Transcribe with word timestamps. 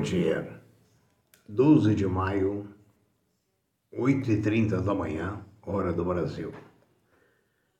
Dia. 0.00 0.60
12 1.48 1.94
de 1.94 2.06
maio, 2.06 2.66
8h30 3.92 4.82
da 4.82 4.94
manhã, 4.94 5.40
hora 5.62 5.92
do 5.92 6.04
Brasil. 6.04 6.52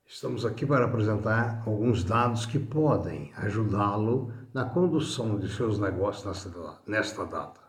Estamos 0.07 0.47
aqui 0.47 0.65
para 0.65 0.87
apresentar 0.87 1.63
alguns 1.67 2.05
dados 2.05 2.47
que 2.47 2.59
podem 2.59 3.33
ajudá-lo 3.37 4.33
na 4.55 4.65
condução 4.65 5.39
de 5.39 5.49
seus 5.49 5.79
negócios 5.79 6.49
nesta 6.87 7.25
data. 7.27 7.61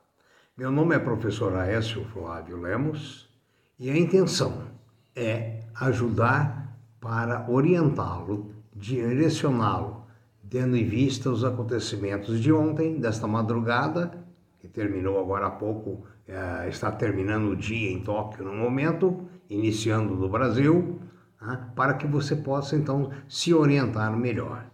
Meu 0.56 0.71
nome 0.71 0.96
é 0.96 1.00
professor 1.00 1.54
Aécio 1.56 2.06
Flávio 2.06 2.61
Lemos 2.61 3.29
e 3.78 3.89
a 3.89 3.98
intenção 3.98 4.68
é 5.16 5.64
ajudar 5.75 6.79
para 7.02 7.50
orientá-lo, 7.50 8.56
direcioná-lo, 8.74 10.06
tendo 10.50 10.78
em 10.78 10.88
vista 10.88 11.29
os 11.29 11.43
acontecimentos 11.43 12.39
de 12.39 12.54
ontem, 12.54 13.00
desta 13.00 13.28
madrugada 13.28 14.27
terminou 14.68 15.20
agora 15.20 15.48
há 15.48 15.52
pouco, 15.52 16.06
é, 16.28 16.68
está 16.68 16.92
terminando 16.92 17.50
o 17.50 17.56
dia 17.56 17.92
em 17.92 18.02
Tóquio 18.02 18.46
no 18.46 18.54
momento, 18.54 19.28
iniciando 19.50 20.16
no 20.16 20.30
Brasil, 20.30 21.02
né, 21.42 21.70
para 21.75 21.94
que 21.94 22.08
você 22.08 22.36
possa 22.36 22.75
então 22.75 23.11
se 23.28 23.54
orientar 23.54 24.16
melhor. 24.16 24.66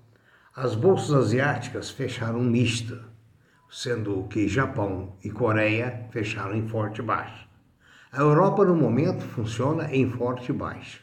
As 0.55 0.75
bolsas 0.75 1.15
asiáticas 1.15 1.89
fecharam 1.89 2.39
mista, 2.41 3.05
sendo 3.69 4.23
que 4.23 4.47
Japão 4.47 5.15
e 5.23 5.31
Coreia 5.31 6.07
fecharam 6.11 6.55
em 6.55 6.67
forte 6.67 7.01
baixa. 7.01 7.47
A 8.11 8.21
Europa 8.21 8.63
no 8.63 8.75
momento 8.75 9.23
funciona 9.23 9.91
em 9.91 10.07
forte 10.07 10.53
baixa. 10.53 10.99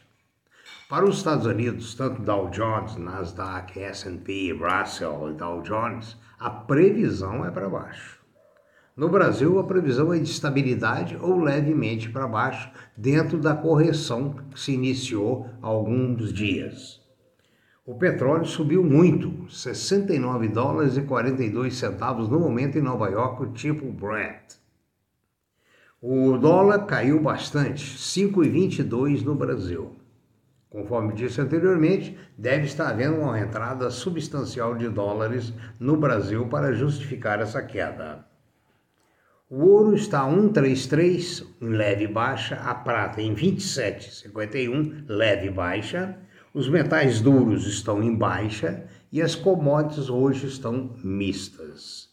Para 0.87 1.05
os 1.05 1.17
Estados 1.17 1.45
Unidos, 1.45 1.95
tanto 1.95 2.21
Dow 2.21 2.49
Jones, 2.49 2.95
Nasdaq, 2.95 3.77
S&P, 3.77 4.53
Russell 4.53 5.31
e 5.31 5.33
Dow 5.33 5.61
Jones, 5.61 6.17
a 6.39 6.49
previsão 6.49 7.45
é 7.45 7.51
para 7.51 7.69
baixo. 7.69 8.20
No 8.95 9.07
Brasil, 9.07 9.57
a 9.57 9.63
previsão 9.63 10.13
é 10.13 10.19
de 10.19 10.29
estabilidade 10.29 11.17
ou 11.21 11.39
levemente 11.39 12.09
para 12.09 12.27
baixo, 12.27 12.69
dentro 12.95 13.37
da 13.37 13.55
correção 13.55 14.33
que 14.33 14.59
se 14.59 14.73
iniciou 14.73 15.49
há 15.61 15.67
alguns 15.67 16.33
dias. 16.33 16.99
O 17.85 17.95
petróleo 17.95 18.45
subiu 18.45 18.83
muito, 18.83 19.49
69 19.49 20.49
dólares 20.49 20.97
e 20.97 21.01
42 21.01 21.73
centavos 21.73 22.27
no 22.27 22.39
momento 22.39 22.77
em 22.77 22.81
Nova 22.81 23.09
York, 23.09 23.53
tipo 23.53 23.91
Brent. 23.91 24.55
O 26.01 26.37
dólar 26.37 26.85
caiu 26.85 27.21
bastante, 27.21 27.97
5,22 27.97 29.23
no 29.23 29.35
Brasil. 29.35 29.95
Conforme 30.69 31.13
disse 31.13 31.39
anteriormente, 31.39 32.17
deve 32.37 32.65
estar 32.65 32.89
havendo 32.89 33.21
uma 33.21 33.39
entrada 33.39 33.89
substancial 33.89 34.75
de 34.75 34.89
dólares 34.89 35.53
no 35.79 35.95
Brasil 35.95 36.47
para 36.47 36.73
justificar 36.73 37.39
essa 37.39 37.61
queda. 37.61 38.30
O 39.53 39.65
ouro 39.65 39.93
está 39.97 40.21
a 40.21 40.29
133 40.29 41.45
em 41.59 41.71
leve 41.71 42.07
baixa, 42.07 42.55
a 42.55 42.73
prata 42.73 43.21
em 43.21 43.35
27,51 43.35 45.03
leve 45.09 45.49
baixa, 45.49 46.17
os 46.53 46.69
metais 46.69 47.19
duros 47.19 47.67
estão 47.67 48.01
em 48.01 48.15
baixa 48.15 48.85
e 49.11 49.21
as 49.21 49.35
commodities 49.35 50.09
hoje 50.09 50.47
estão 50.47 50.95
mistas. 51.03 52.09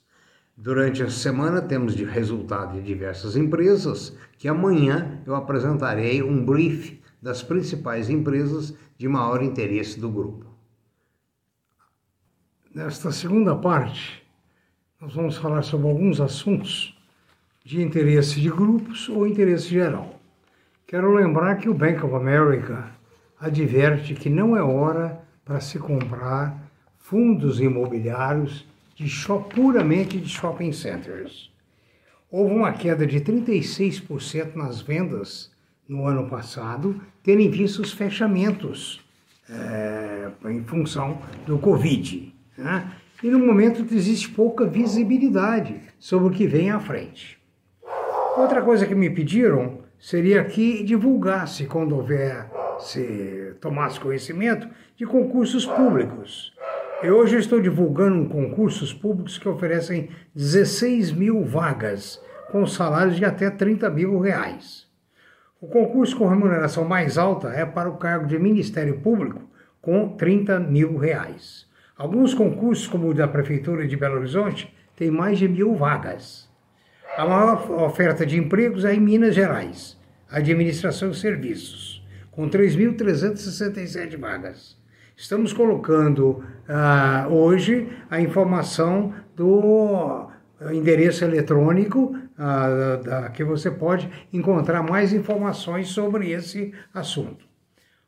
Durante 0.57 1.01
a 1.05 1.09
semana 1.09 1.63
temos 1.63 1.95
de 1.95 2.03
resultado 2.05 2.73
de 2.73 2.83
diversas 2.83 3.37
empresas 3.37 4.19
que 4.37 4.49
amanhã 4.49 5.23
eu 5.25 5.37
apresentarei 5.37 6.21
um 6.21 6.45
brief 6.45 7.01
das 7.23 7.41
principais 7.41 8.11
empresas 8.11 8.75
de 8.97 9.07
maior 9.07 9.45
interesse 9.45 10.01
do 10.01 10.11
grupo. 10.11 10.45
Nesta 12.75 13.13
segunda 13.13 13.55
parte, 13.55 14.27
nós 15.01 15.15
vamos 15.15 15.37
falar 15.37 15.63
sobre 15.63 15.87
alguns 15.87 16.21
assuntos 16.21 16.98
de 17.69 17.83
interesse 17.83 18.41
de 18.41 18.49
grupos 18.49 19.11
ou 19.11 19.27
interesse 19.27 19.69
geral. 19.69 20.19
Quero 20.87 21.13
lembrar 21.13 21.57
que 21.57 21.69
o 21.69 21.75
Bank 21.75 22.03
of 22.03 22.15
America 22.15 22.91
adverte 23.39 24.15
que 24.15 24.31
não 24.31 24.57
é 24.57 24.63
hora 24.63 25.21
para 25.45 25.61
se 25.61 25.79
comprar 25.79 26.59
fundos 26.97 27.61
imobiliários 27.61 28.67
de 28.97 29.07
shop, 29.07 29.55
puramente 29.55 30.19
de 30.19 30.31
shopping 30.31 30.73
centers. 30.73 31.53
Houve 32.31 32.55
uma 32.55 32.73
queda 32.73 33.07
de 33.07 33.21
36% 33.21 34.55
nas 34.55 34.81
vendas 34.81 35.51
no 35.87 36.07
ano 36.07 36.27
passado, 36.27 36.99
tendo 37.23 37.43
em 37.43 37.51
vista 37.51 37.83
os 37.83 37.93
fechamentos 37.93 39.07
é, 39.47 40.31
em 40.47 40.65
função 40.65 41.21
do 41.47 41.59
Covid. 41.59 42.35
Né? 42.57 42.91
E 43.23 43.29
no 43.29 43.39
momento 43.39 43.87
existe 43.95 44.31
pouca 44.31 44.65
visibilidade 44.65 45.83
sobre 45.99 46.29
o 46.29 46.31
que 46.31 46.47
vem 46.47 46.71
à 46.71 46.81
frente. 46.81 47.38
Outra 48.39 48.63
coisa 48.63 48.87
que 48.87 48.95
me 48.95 49.11
pediram 49.11 49.81
seria 49.99 50.45
que 50.45 50.85
divulgasse, 50.85 51.67
quando 51.67 51.97
houver, 51.97 52.49
se 52.79 53.57
tomasse 53.61 53.99
conhecimento, 53.99 54.69
de 54.97 55.05
concursos 55.05 55.67
públicos. 55.67 56.55
Eu 57.03 57.17
hoje 57.17 57.37
estou 57.37 57.61
divulgando 57.61 58.29
concursos 58.29 58.95
públicos 58.95 59.39
que 59.39 59.49
oferecem 59.49 60.11
16 60.37 61.11
mil 61.11 61.45
vagas, 61.45 62.23
com 62.53 62.65
salários 62.65 63.17
de 63.17 63.25
até 63.25 63.51
30 63.51 63.91
mil 63.91 64.21
reais. 64.21 64.87
O 65.61 65.67
concurso 65.67 66.17
com 66.17 66.29
remuneração 66.29 66.85
mais 66.85 67.19
alta 67.19 67.49
é 67.49 67.67
para 67.67 67.91
o 67.91 67.97
cargo 67.97 68.29
de 68.29 68.39
Ministério 68.39 69.01
Público, 69.01 69.43
com 69.83 70.11
30 70.11 70.61
mil 70.61 70.97
reais. 70.97 71.67
Alguns 71.97 72.35
concursos, 72.35 72.87
como 72.87 73.09
o 73.09 73.15
da 73.15 73.27
Prefeitura 73.27 73.85
de 73.85 73.97
Belo 73.97 74.15
Horizonte, 74.15 74.73
têm 74.95 75.11
mais 75.11 75.41
de 75.41 75.49
mil 75.49 75.75
vagas. 75.75 76.48
A 77.19 77.27
maior 77.27 77.69
oferta 77.83 78.25
de 78.25 78.39
empregos 78.39 78.85
é 78.85 78.95
em 78.95 79.01
Minas 79.01 79.35
Gerais, 79.35 79.99
administração 80.31 81.11
e 81.11 81.17
serviços, 81.17 82.01
com 82.31 82.49
3.367 82.49 84.17
vagas. 84.17 84.79
Estamos 85.17 85.53
colocando 85.53 86.45
uh, 86.69 87.29
hoje 87.29 87.89
a 88.09 88.21
informação 88.21 89.13
do 89.35 90.29
endereço 90.71 91.25
eletrônico 91.25 92.15
uh, 92.15 93.03
da, 93.03 93.31
que 93.31 93.43
você 93.43 93.69
pode 93.69 94.09
encontrar 94.33 94.85
mais 94.85 95.13
informações 95.13 95.89
sobre 95.89 96.31
esse 96.31 96.73
assunto. 96.95 97.45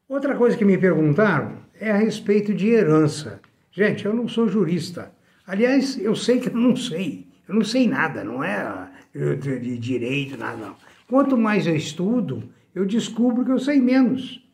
Outra 0.09 0.37
coisa 0.37 0.57
que 0.57 0.65
me 0.65 0.79
perguntaram 0.79 1.65
é 1.81 1.91
a 1.91 1.97
respeito 1.97 2.55
de 2.55 2.69
herança. 2.69 3.41
Gente, 3.73 4.07
eu 4.07 4.15
não 4.15 4.29
sou 4.29 4.47
jurista. 4.47 5.11
Aliás, 5.45 5.99
eu 6.01 6.15
sei 6.15 6.39
que 6.39 6.49
eu 6.49 6.55
não 6.55 6.77
sei. 6.77 7.29
Eu 7.49 7.57
não 7.57 7.65
sei 7.65 7.89
nada, 7.89 8.23
não 8.23 8.45
é 8.45 8.90
de 9.15 9.79
direito, 9.79 10.37
nada 10.37 10.57
não. 10.57 10.77
Quanto 11.09 11.37
mais 11.37 11.67
eu 11.67 11.75
estudo, 11.75 12.45
eu 12.75 12.87
descubro 12.87 13.45
que 13.45 13.51
eu 13.51 13.59
sei 13.59 13.81
menos. 13.81 14.47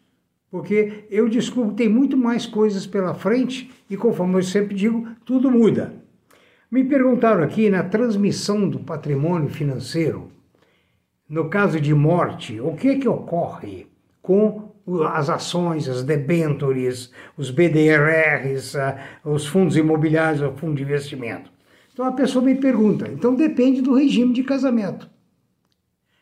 Porque 0.51 1.05
eu 1.11 1.29
descubro 1.29 1.71
que 1.71 1.77
tem 1.77 1.89
muito 1.89 2.17
mais 2.17 2.47
coisas 2.47 2.87
pela 2.87 3.15
frente 3.15 3.71
e, 3.91 3.97
conforme 3.97 4.37
eu 4.37 4.43
sempre 4.43 4.75
digo, 4.75 5.07
tudo 5.25 5.51
muda. 5.51 5.95
Me 6.71 6.85
perguntaram 6.85 7.43
aqui 7.43 7.69
na 7.69 7.83
transmissão 7.83 8.69
do 8.69 8.79
patrimônio 8.81 9.49
financeiro, 9.49 10.31
no 11.29 11.49
caso 11.49 11.81
de 11.81 11.93
morte, 11.93 12.61
o 12.61 12.75
que 12.75 12.97
que 12.97 13.09
ocorre 13.09 13.87
com 14.23 14.73
as 15.13 15.29
ações, 15.29 15.89
as 15.89 16.03
debêntures, 16.03 17.11
os 17.37 17.51
BDRs, 17.51 18.77
ah, 18.77 18.99
os 19.25 19.47
fundos 19.47 19.77
imobiliários, 19.77 20.43
o 20.43 20.53
fundo 20.53 20.77
de 20.77 20.83
investimento. 20.83 21.51
Então 21.97 22.05
a 22.05 22.13
pessoa 22.13 22.45
me 22.45 22.55
pergunta, 22.55 23.09
então 23.11 23.35
depende 23.35 23.81
do 23.81 23.95
regime 23.95 24.35
de 24.35 24.43
casamento. 24.43 25.09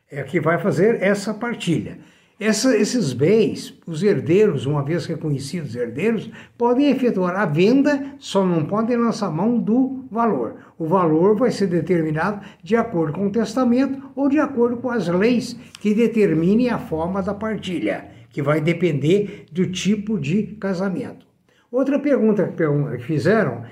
É 0.09 0.23
que 0.23 0.39
vai 0.39 0.57
fazer 0.57 1.03
essa 1.03 1.35
partilha. 1.35 1.99
Essa, 2.39 2.77
esses 2.77 3.13
bens, 3.13 3.77
os 3.85 4.01
herdeiros, 4.01 4.67
uma 4.67 4.85
vez 4.85 5.05
reconhecidos 5.05 5.75
herdeiros, 5.75 6.31
podem 6.57 6.91
efetuar 6.91 7.35
a 7.35 7.45
venda, 7.45 8.15
só 8.21 8.47
não 8.47 8.65
podem 8.65 8.97
lançar 8.97 9.33
mão 9.33 9.59
do 9.59 10.05
valor. 10.09 10.59
O 10.79 10.87
valor 10.87 11.37
vai 11.37 11.51
ser 11.51 11.67
determinado 11.67 12.41
de 12.63 12.77
acordo 12.77 13.15
com 13.15 13.27
o 13.27 13.33
testamento 13.33 14.01
ou 14.15 14.29
de 14.29 14.39
acordo 14.39 14.77
com 14.77 14.91
as 14.91 15.09
leis 15.09 15.59
que 15.81 15.93
determinem 15.93 16.71
a 16.71 16.79
forma 16.79 17.21
da 17.21 17.35
partilha, 17.35 18.11
que 18.31 18.41
vai 18.41 18.61
depender 18.61 19.47
do 19.51 19.67
tipo 19.67 20.21
de 20.21 20.55
casamento. 20.61 21.27
Outra 21.69 21.99
pergunta 21.99 22.47
que 22.47 23.03
fizeram 23.03 23.65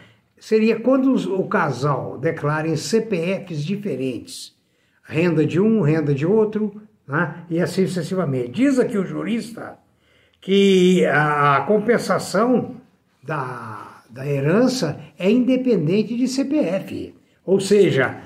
seria 0.43 0.81
quando 0.81 1.15
o 1.39 1.47
casal 1.47 2.19
declara 2.19 2.67
em 2.67 2.75
CPFs 2.75 3.65
diferentes, 3.65 4.53
renda 5.05 5.47
de 5.47 5.61
um, 5.61 5.83
renda 5.83 6.13
de 6.13 6.27
outro, 6.27 6.83
né? 7.07 7.45
e 7.49 7.61
assim 7.61 7.87
sucessivamente. 7.87 8.51
Diz 8.51 8.77
aqui 8.77 8.99
o 8.99 9.05
jurista 9.05 9.79
que 10.41 11.07
a 11.07 11.63
compensação 11.69 12.75
da, 13.23 14.03
da 14.11 14.27
herança 14.27 14.99
é 15.17 15.31
independente 15.31 16.17
de 16.17 16.27
CPF, 16.27 17.15
ou 17.47 17.61
seja, 17.61 18.21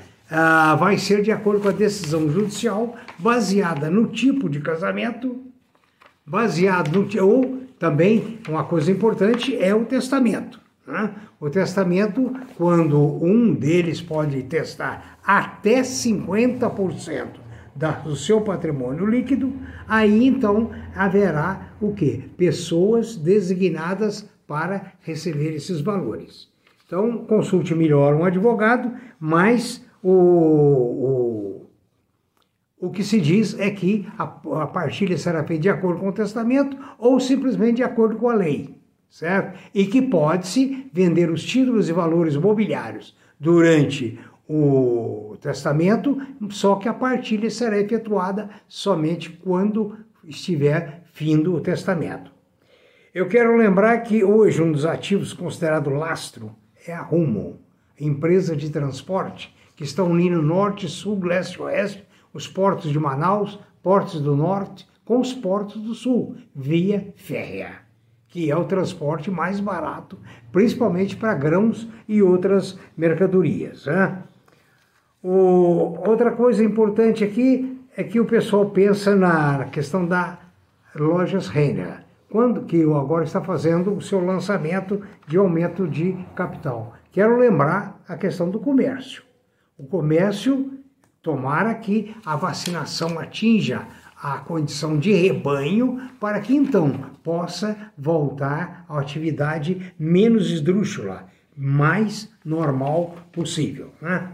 vai 0.79 0.97
ser 0.97 1.21
de 1.21 1.31
acordo 1.31 1.61
com 1.61 1.69
a 1.69 1.73
decisão 1.73 2.31
judicial 2.31 2.97
baseada 3.19 3.91
no 3.91 4.07
tipo 4.07 4.49
de 4.49 4.61
casamento, 4.61 5.43
baseado 6.25 6.93
no 6.97 7.23
ou 7.23 7.61
também 7.79 8.39
uma 8.49 8.65
coisa 8.65 8.91
importante 8.91 9.55
é 9.55 9.75
o 9.75 9.85
testamento. 9.85 10.65
O 11.41 11.51
testamento, 11.51 12.33
quando 12.57 13.01
um 13.23 13.53
deles 13.53 14.01
pode 14.01 14.43
testar 14.45 15.19
até 15.25 15.83
50% 15.83 17.27
do 18.05 18.17
seu 18.17 18.41
patrimônio 18.41 19.05
líquido, 19.05 19.53
aí 19.87 20.27
então 20.27 20.71
haverá 20.95 21.73
o 21.81 21.93
quê? 21.93 22.25
Pessoas 22.37 23.17
designadas 23.17 24.29
para 24.47 24.93
receber 25.03 25.55
esses 25.55 25.81
valores. 25.81 26.49
Então, 26.87 27.25
consulte 27.25 27.75
melhor 27.75 28.15
um 28.15 28.25
advogado, 28.25 28.93
mas 29.19 29.85
o, 30.01 30.13
o, 30.13 31.71
o 32.79 32.91
que 32.91 33.03
se 33.03 33.21
diz 33.21 33.59
é 33.59 33.71
que 33.71 34.07
a, 34.17 34.23
a 34.23 34.67
partilha 34.69 35.19
será 35.19 35.43
feita 35.43 35.63
de 35.63 35.69
acordo 35.69 36.01
com 36.01 36.09
o 36.09 36.13
testamento 36.13 36.77
ou 36.97 37.19
simplesmente 37.19 37.77
de 37.77 37.83
acordo 37.83 38.17
com 38.17 38.29
a 38.29 38.35
lei, 38.35 38.76
certo? 39.09 39.59
E 39.75 39.87
que 39.87 40.03
pode-se 40.03 40.89
vender 40.93 41.31
os 41.31 41.45
títulos 41.45 41.89
e 41.89 41.93
valores 41.93 42.37
mobiliários 42.37 43.17
durante 43.39 44.19
o 44.49 45.37
testamento, 45.41 46.21
só 46.51 46.77
que 46.77 46.89
a 46.89 46.95
partilha 46.95 47.51
será 47.51 47.79
efetuada 47.79 48.49
somente 48.69 49.31
quando 49.31 49.99
estiver 50.25 51.03
findo 51.13 51.55
o 51.55 51.61
testamento. 51.61 52.31
Eu 53.15 53.27
quero 53.29 53.57
lembrar 53.57 53.99
que 54.01 54.23
hoje 54.23 54.63
um 54.63 54.71
dos 54.71 54.85
ativos 54.85 55.33
considerado 55.33 55.91
lastro 55.91 56.55
é 56.87 56.93
a 56.93 57.01
Rumo, 57.01 57.59
empresa 57.99 58.55
de 58.55 58.71
transporte 58.71 59.55
que 59.75 59.85
está 59.85 60.03
unindo 60.03 60.41
norte, 60.43 60.89
sul, 60.89 61.19
leste 61.23 61.59
e 61.59 61.63
oeste, 61.63 62.05
os 62.33 62.47
portos 62.47 62.91
de 62.91 62.99
Manaus, 62.99 63.59
portos 63.83 64.21
do 64.21 64.37
norte 64.37 64.87
com 65.05 65.21
os 65.21 65.33
portos 65.33 65.81
do 65.81 65.95
sul, 65.95 66.37
via 66.55 67.15
férrea, 67.17 67.86
que 68.37 68.51
é 68.51 68.55
o 68.55 68.65
transporte 68.65 69.31
mais 69.31 69.61
barato, 69.61 70.19
principalmente 70.53 71.17
para 71.17 71.33
grãos 71.33 71.89
e 72.07 72.23
outras 72.23 72.79
mercadorias. 72.95 73.87
Né? 73.87 74.19
O, 75.23 75.99
outra 76.07 76.31
coisa 76.33 76.63
importante 76.63 77.25
aqui 77.25 77.81
é 77.97 78.05
que 78.05 78.21
o 78.21 78.27
pessoal 78.27 78.69
pensa 78.69 79.17
na 79.17 79.65
questão 79.73 80.05
da 80.05 80.39
lojas 80.95 81.49
Renner 81.49 82.05
quando 82.31 82.67
que 82.67 82.85
o 82.85 82.99
agora 82.99 83.25
está 83.25 83.41
fazendo 83.41 83.95
o 83.95 84.03
seu 84.03 84.23
lançamento 84.23 85.01
de 85.27 85.39
aumento 85.39 85.89
de 85.89 86.13
capital. 86.35 86.93
Quero 87.11 87.39
lembrar 87.39 87.99
a 88.07 88.19
questão 88.19 88.51
do 88.51 88.61
comércio. 88.61 89.23
O 89.79 89.87
comércio, 89.87 90.75
tomara 91.23 91.75
que 91.75 92.15
a 92.23 92.37
vacinação 92.37 93.19
atinja 93.19 93.87
a 94.21 94.39
condição 94.39 94.99
de 94.99 95.13
rebanho 95.13 96.01
para 96.19 96.41
que 96.41 96.55
então 96.55 96.91
possa 97.23 97.77
voltar 97.97 98.85
à 98.89 98.99
atividade 98.99 99.93
menos 99.99 100.51
esdrúxula, 100.51 101.27
mais 101.57 102.31
normal 102.45 103.17
possível. 103.33 103.93
Né? 104.01 104.33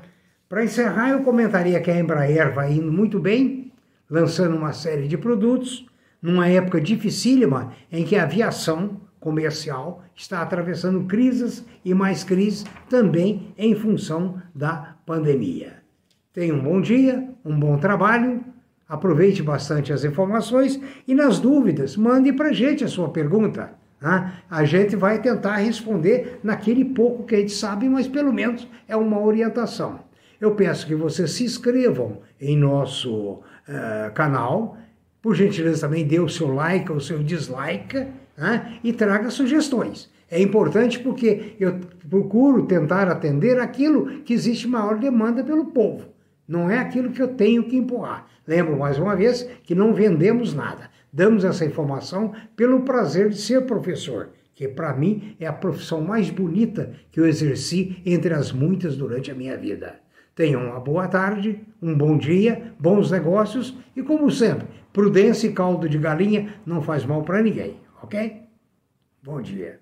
Para 0.48 0.64
encerrar, 0.64 1.10
eu 1.10 1.22
comentaria 1.22 1.80
que 1.80 1.90
a 1.90 1.98
Embraer 1.98 2.54
vai 2.54 2.72
indo 2.72 2.92
muito 2.92 3.18
bem, 3.18 3.72
lançando 4.08 4.56
uma 4.56 4.72
série 4.72 5.08
de 5.08 5.16
produtos 5.16 5.86
numa 6.20 6.48
época 6.48 6.80
dificílima 6.80 7.72
em 7.90 8.04
que 8.04 8.16
a 8.16 8.22
aviação 8.22 9.00
comercial 9.18 10.04
está 10.14 10.42
atravessando 10.42 11.04
crises 11.04 11.64
e 11.84 11.94
mais 11.94 12.22
crises 12.22 12.64
também 12.88 13.54
em 13.56 13.74
função 13.74 14.40
da 14.54 14.96
pandemia. 15.06 15.82
Tenha 16.32 16.54
um 16.54 16.62
bom 16.62 16.80
dia, 16.80 17.28
um 17.44 17.58
bom 17.58 17.78
trabalho, 17.78 18.44
aproveite 18.92 19.42
bastante 19.42 19.90
as 19.90 20.04
informações 20.04 20.78
e 21.08 21.14
nas 21.14 21.40
dúvidas 21.40 21.96
mande 21.96 22.30
para 22.30 22.50
a 22.50 22.52
gente 22.52 22.84
a 22.84 22.88
sua 22.88 23.08
pergunta. 23.08 23.72
Né? 23.98 24.34
A 24.50 24.66
gente 24.66 24.94
vai 24.94 25.18
tentar 25.18 25.56
responder 25.56 26.38
naquele 26.42 26.84
pouco 26.84 27.24
que 27.24 27.34
a 27.34 27.38
gente 27.38 27.52
sabe, 27.52 27.88
mas 27.88 28.06
pelo 28.06 28.30
menos 28.30 28.68
é 28.86 28.94
uma 28.94 29.18
orientação. 29.18 30.00
Eu 30.38 30.54
peço 30.54 30.86
que 30.86 30.94
vocês 30.94 31.32
se 31.32 31.42
inscrevam 31.42 32.18
em 32.38 32.54
nosso 32.54 33.40
uh, 33.40 34.12
canal 34.14 34.76
por 35.22 35.34
gentileza, 35.34 35.88
também 35.88 36.06
dê 36.06 36.20
o 36.20 36.28
seu 36.28 36.52
like 36.52 36.90
ou 36.90 36.98
o 36.98 37.00
seu 37.00 37.22
dislike 37.22 38.06
né? 38.36 38.78
e 38.84 38.92
traga 38.92 39.30
sugestões. 39.30 40.10
É 40.30 40.38
importante 40.38 40.98
porque 40.98 41.54
eu 41.58 41.80
procuro 42.10 42.66
tentar 42.66 43.08
atender 43.08 43.58
aquilo 43.58 44.20
que 44.20 44.34
existe 44.34 44.68
maior 44.68 44.98
demanda 44.98 45.42
pelo 45.42 45.66
povo. 45.66 46.12
Não 46.52 46.68
é 46.68 46.78
aquilo 46.78 47.12
que 47.12 47.22
eu 47.22 47.28
tenho 47.28 47.64
que 47.64 47.78
empurrar. 47.78 48.26
Lembro 48.46 48.78
mais 48.78 48.98
uma 48.98 49.16
vez 49.16 49.48
que 49.62 49.74
não 49.74 49.94
vendemos 49.94 50.52
nada. 50.52 50.90
Damos 51.10 51.46
essa 51.46 51.64
informação 51.64 52.34
pelo 52.54 52.82
prazer 52.82 53.30
de 53.30 53.38
ser 53.38 53.64
professor, 53.64 54.32
que 54.54 54.68
para 54.68 54.94
mim 54.94 55.34
é 55.40 55.46
a 55.46 55.52
profissão 55.54 56.02
mais 56.02 56.28
bonita 56.28 56.92
que 57.10 57.18
eu 57.18 57.26
exerci 57.26 58.02
entre 58.04 58.34
as 58.34 58.52
muitas 58.52 58.98
durante 58.98 59.30
a 59.30 59.34
minha 59.34 59.56
vida. 59.56 59.94
Tenham 60.34 60.66
uma 60.66 60.78
boa 60.78 61.08
tarde, 61.08 61.58
um 61.80 61.96
bom 61.96 62.18
dia, 62.18 62.74
bons 62.78 63.10
negócios 63.10 63.74
e, 63.96 64.02
como 64.02 64.30
sempre, 64.30 64.66
prudência 64.92 65.46
e 65.46 65.54
caldo 65.54 65.88
de 65.88 65.96
galinha 65.96 66.56
não 66.66 66.82
faz 66.82 67.02
mal 67.06 67.22
para 67.22 67.42
ninguém, 67.42 67.80
ok? 68.02 68.42
Bom 69.22 69.40
dia. 69.40 69.81